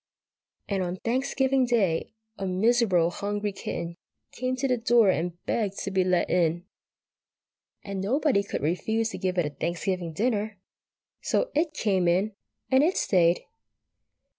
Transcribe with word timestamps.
And 0.67 0.81
on 0.81 0.95
Thanksgiving 0.95 1.67
Day 1.67 2.11
a 2.35 2.47
miserable 2.47 3.11
hungry 3.11 3.51
kitten 3.51 3.97
came 4.31 4.55
to 4.55 4.67
the 4.67 4.77
door 4.79 5.11
and 5.11 5.37
begged 5.45 5.77
to 5.83 5.91
be 5.91 6.03
let 6.03 6.27
in, 6.27 6.65
and 7.83 8.01
nobody 8.01 8.41
could 8.41 8.63
refuse 8.63 9.09
to 9.09 9.19
give 9.19 9.37
it 9.37 9.45
a 9.45 9.51
Thanksgiving 9.51 10.11
dinner, 10.11 10.57
so 11.21 11.51
it 11.53 11.75
came 11.75 12.07
in, 12.07 12.33
and 12.71 12.81
it 12.83 12.97
stayed. 12.97 13.41